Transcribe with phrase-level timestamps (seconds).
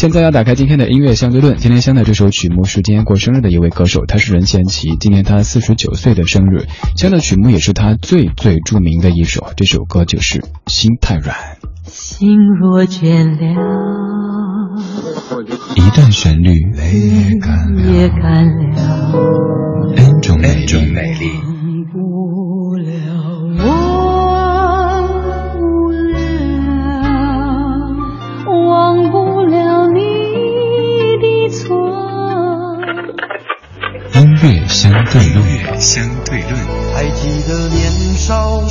[0.00, 1.58] 现在要打开今天的音乐相对论。
[1.58, 4.96] 今天相的这首曲目是今天过生日的一位歌手，他是任贤齐。
[4.96, 6.64] 今年他四十九岁的生日，
[6.96, 9.48] 相的曲目也是他最最著名的一首。
[9.58, 11.36] 这首歌就是《心太软》。
[11.84, 14.80] 心若倦了，
[15.76, 16.94] 一段旋律，泪
[17.92, 19.12] 也干了
[19.96, 21.59] ，N 种美丽。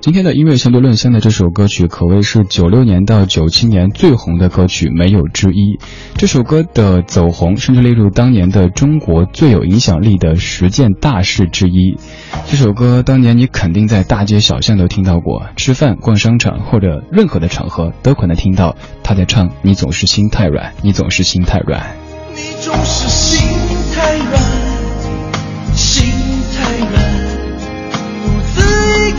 [0.00, 5.78] 今天的音乐相对论，现在这首歌曲可谓是九六年到九七年最红的歌曲，没有之一。
[6.16, 11.98] 这首歌的走红，甚至列入当年的中国最有影响力的十件大事之一。
[12.46, 21.94] 这首歌当年你肯定在大街小巷都听到过，吃饭、逛商场或者任何的场合都可能听到他在唱：“你总是心太软，你总是心太软。”
[22.32, 23.69] 你总是心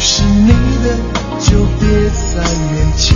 [0.00, 0.48] 不是你
[0.82, 0.96] 的，
[1.38, 3.06] 就别再勉强。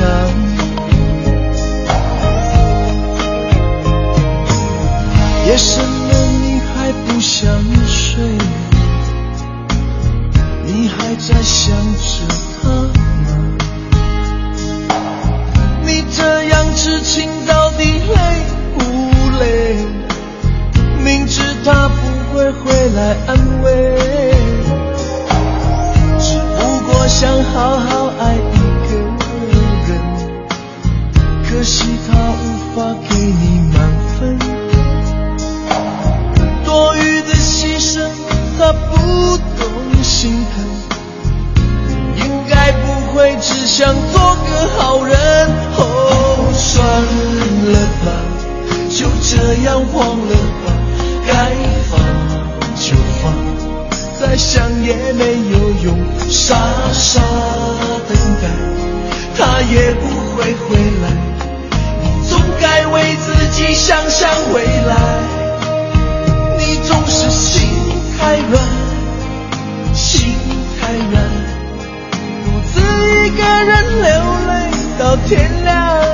[5.46, 6.12] 夜深了，
[6.42, 7.48] 你还不想
[7.86, 8.22] 睡，
[10.66, 12.28] 你还在想着
[12.60, 12.68] 他
[49.92, 50.34] 忘了
[50.64, 50.72] 吧，
[51.26, 51.32] 该
[51.90, 51.92] 放
[52.76, 53.22] 就放，
[54.20, 55.96] 再想也没有用。
[56.28, 56.54] 傻
[56.92, 57.20] 傻
[58.08, 58.44] 等待，
[59.36, 60.02] 他也不
[60.36, 61.04] 会回来。
[62.02, 64.92] 你总该为自己想想未来。
[66.58, 67.68] 你总是心
[68.18, 68.62] 太软，
[69.94, 70.34] 心
[70.80, 71.14] 太软，
[72.44, 72.80] 独自
[73.26, 74.08] 一个人流
[74.48, 74.52] 泪
[74.98, 76.13] 到天亮。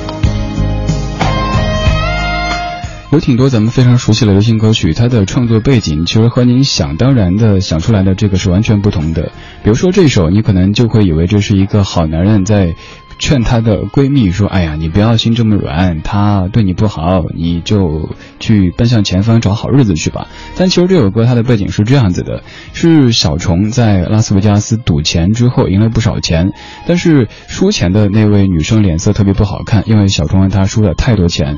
[3.11, 9.33] 有挺多咱们非常熟悉的流行歌曲，它的创作背景其实和您想当然的想出来的这个是完全不同的。
[9.63, 12.73] 比如说这首，你可能就会以为这是一个好男人在
[13.19, 26.53] 劝她的闺蜜说：“哎呀，你不要心这么软，他对你不好，你就去奔向前方找好日子去吧。”但其实这首歌它的背景是这样子的：是小虫在拉斯维加斯赌钱之后赢了不少钱，
[26.87, 31.57] 但是输钱的那位女生脸色特别不好看，因为小虫让她输了太多钱。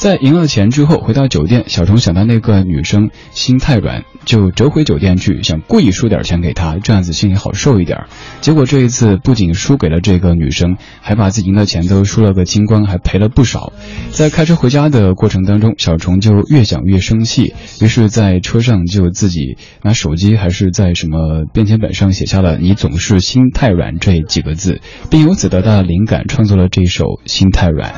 [0.00, 8.06] 在赢了钱之后，回到酒店，小虫想到那个女生心太软，就折回酒店去，想故意输点钱给她，这样子心里好受一点。
[8.40, 13.74] 结果这一次不仅输给了这个女生，还把自己赢的钱都输了个精光，还赔了不少。
[14.10, 17.52] 在开车回家的过程当中，小虫就越想越生气，
[17.82, 24.80] 于是，在车上就自己拿手机还是在什么便签本上写下了“你总是心太软”这几个字，
[25.10, 27.92] 并由此得到灵感，创作了这首《心太软》。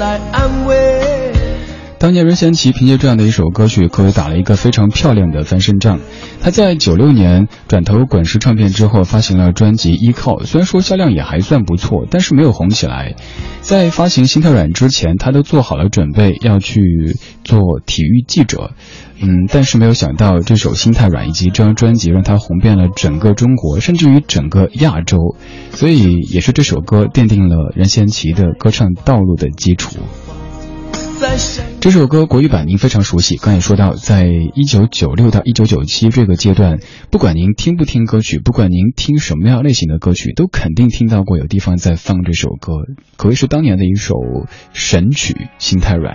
[0.00, 1.19] 来安慰。
[2.00, 6.00] 当年任贤齐凭借这样的一首歌曲，可谓打了一个非常漂亮的翻身仗。
[6.40, 13.16] 他在九六年转投滚石唱片之后，发行了专辑《依靠》，虽然说销量也还算不错，但是没有红起来。
[13.60, 16.80] 在发行《心太软》之前，他都做好了准备要去
[17.44, 18.70] 做体育记者，
[19.20, 25.36] 嗯，但是没有想到这首《心太软》以及这张专辑让他红遍了整个中国，甚至于整个亚洲，
[25.72, 29.96] 所以也是这首歌奠定了任贤齐的歌唱道路的基础。
[31.80, 36.78] 这首歌国语版您非常熟悉，刚才说到，在一九九六到一九九七这个阶段，
[37.10, 42.72] 不管您听不听歌曲，不管您听什么样类型的歌曲，都肯定听到过有地方在放这首歌，
[43.16, 44.14] 可谓是当年的一首
[44.72, 46.14] 神曲《心太软》。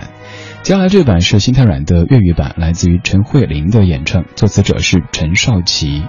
[0.62, 6.02] 接下来这版是《心太软》的粤语版，来自于陈慧琳的演唱，作词者是陈少琪。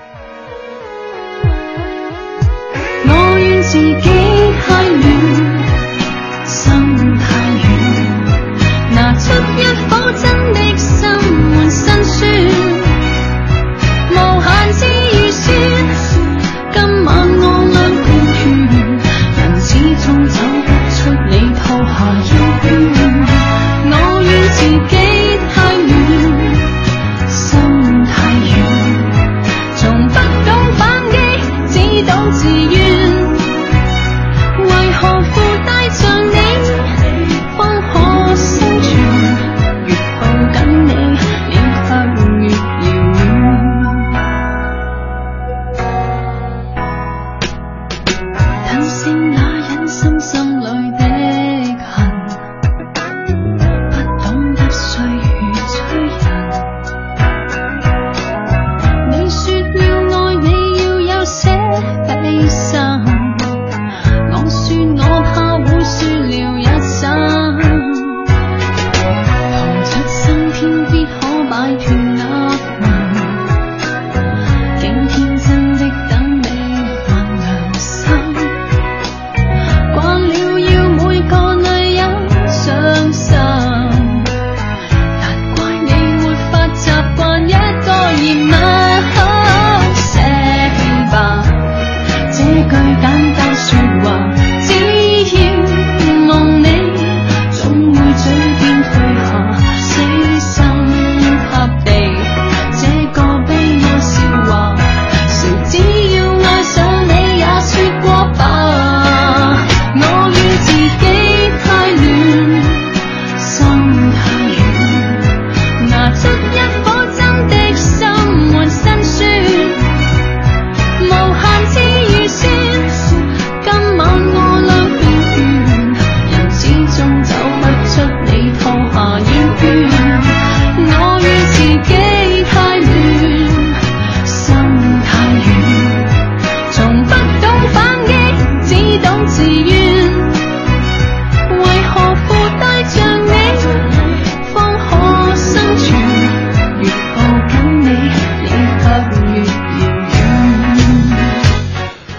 [3.10, 4.27] 我自己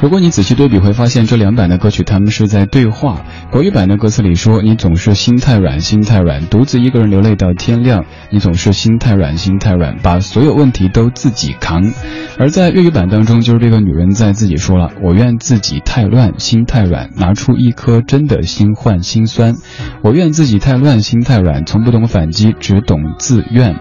[0.09, 3.27] 如果你仔细对比，会发现这两版的歌曲他们是在对话。
[3.51, 8.07] 国语版的歌词里说：“你总是心太软，心太软，独自一个人流泪到天亮。
[8.31, 11.93] 你总是心太软，心太软，把所有问题都自己扛。”
[12.41, 19.57] 而在粤语版当中，就是这个女人在自己说了：“我愿自己太乱，心太软，拿出一颗真的心换心酸。
[20.01, 23.77] 我愿自己太乱，心太软，从不懂反击，只懂自怨。”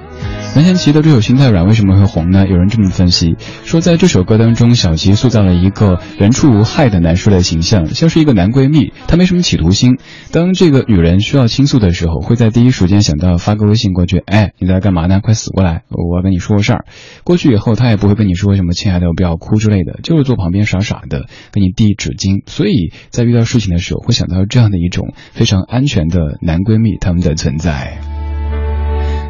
[0.56, 2.48] 任贤齐的这首《心太软》为什么会红呢？
[2.48, 10.00] 有人这么分析说，在这首歌当中，小齐塑造了一个人畜无害的男士的形象，像是一个男闺蜜，他没什么企图心。
[10.32, 15.20] 当这个女人需要倾诉的时候，会在第一时间想到发个微信过去，哎，你在干嘛呢？
[15.22, 16.86] 快死过来，我要跟你说个事儿。
[17.24, 22.42] 过去以后，他也不会跟你说什么“亲爱的，我不要哭”之类的，就是坐旁边傻傻的给你递纸巾。
[22.48, 28.00] 所以在遇到事情的时候，会想到这样的一种非常安全的男闺蜜他们的存在。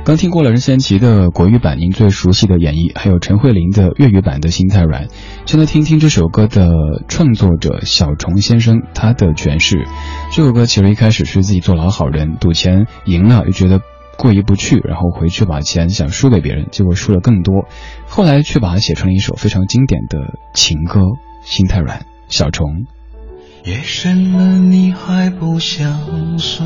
[0.07, 5.07] 刚听过了任贤齐的国语版，您最熟悉的演绎，还有陈慧琳的粤语版的《心太软》。
[5.45, 6.69] 现在听听这首歌的
[7.09, 9.85] 创作者小虫先生他的诠释。
[10.31, 13.81] 这首歌其实一开始是自己做老好人，赌钱赢了又觉得
[14.17, 17.65] 过意不去，然后回去把钱想输给别人，结果输了更多。
[18.07, 21.01] 后来却把它写成了一首非常经典的情歌
[21.43, 21.99] 《心太软》。
[22.29, 22.85] 小虫。
[23.65, 26.65] 夜深了，你还不想睡？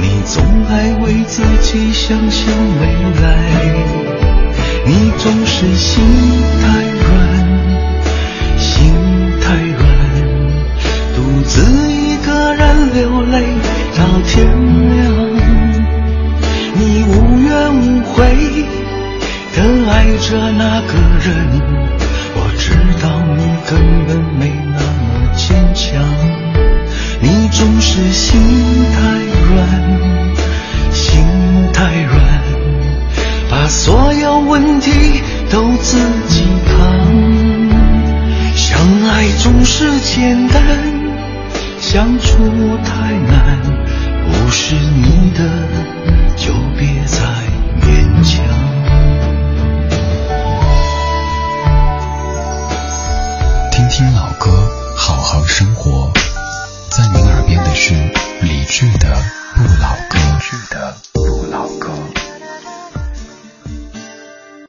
[0.00, 2.48] 你总爱为自己想象
[2.80, 2.86] 未
[3.22, 3.28] 来，
[4.86, 6.02] 你总是心
[6.62, 6.64] 太
[7.00, 7.08] 软，
[8.58, 8.92] 心
[9.42, 9.80] 太软，
[11.14, 11.60] 独自
[11.92, 13.44] 一个人流泪
[13.96, 14.46] 到天
[14.96, 14.98] 亮。
[16.74, 18.16] 你无怨无悔
[19.54, 19.58] 的
[19.90, 20.94] 爱着那个
[21.26, 21.28] 人，
[22.36, 23.04] 我知道
[23.36, 23.70] 你根
[24.06, 26.02] 本没那么坚强。
[27.20, 28.40] 你总是心
[40.20, 40.62] 简单，
[41.80, 42.44] 相处
[42.84, 43.58] 太难，
[44.30, 45.40] 不是你的